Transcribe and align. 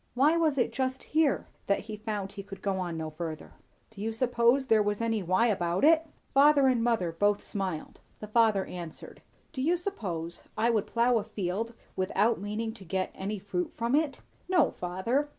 why 0.15 0.35
was 0.35 0.57
it 0.57 0.73
just 0.73 1.03
here 1.03 1.45
that 1.67 1.81
he 1.81 1.95
found 1.95 2.31
he 2.31 2.41
could 2.41 2.63
go 2.63 2.89
no 2.89 3.11
further?" 3.11 3.53
"Do 3.91 4.01
you 4.01 4.11
suppose 4.11 4.65
there 4.65 4.81
was 4.81 4.99
any 4.99 5.21
'why' 5.21 5.45
about 5.45 5.83
it?" 5.83 6.07
Father 6.33 6.65
and 6.65 6.83
mother 6.83 7.11
both 7.11 7.43
smiled; 7.43 7.99
the 8.17 8.25
father 8.25 8.65
answered. 8.65 9.21
"Do 9.53 9.61
you 9.61 9.77
suppose 9.77 10.41
I 10.57 10.71
would 10.71 10.87
plough 10.87 11.19
a 11.19 11.23
field, 11.23 11.75
without 11.95 12.41
meaning 12.41 12.73
to 12.73 12.83
get 12.83 13.11
any 13.13 13.37
fruit 13.37 13.73
from 13.75 13.93
it." 13.93 14.21
"No, 14.49 14.71
father." 14.71 15.29